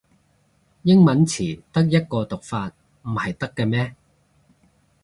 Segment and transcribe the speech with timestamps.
[0.81, 2.71] 英文詞得一個讀法
[3.03, 3.95] 唔係得咖咩